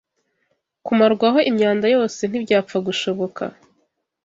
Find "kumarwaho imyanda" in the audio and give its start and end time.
0.85-1.85